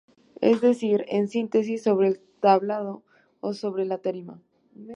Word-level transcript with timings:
Es 0.41 0.61
decir, 0.61 1.05
en 1.09 1.27
síntesis 1.27 1.83
sobre 1.83 2.07
el 2.07 2.19
tablado 2.39 3.03
o 3.39 3.53
sobre 3.53 3.85
la 3.85 3.99
tarima. 3.99 4.41